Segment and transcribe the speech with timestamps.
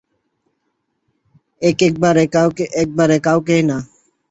[1.61, 3.77] একেবারে কাউকেই না?